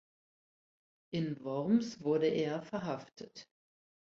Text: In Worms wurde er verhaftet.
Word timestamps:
In 1.11 1.43
Worms 1.43 2.01
wurde 2.03 2.25
er 2.27 2.63
verhaftet. 2.63 3.47